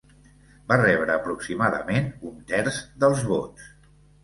Va 0.71 0.77
rebre 0.81 1.17
aproximadament 1.17 2.09
un 2.31 2.41
terç 2.55 2.83
dels 3.05 3.25
vots. 3.31 3.71